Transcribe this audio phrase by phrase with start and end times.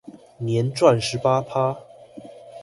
[0.39, 1.77] 年賺十八趴